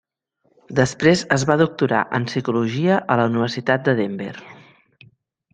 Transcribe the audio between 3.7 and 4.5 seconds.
de Denver.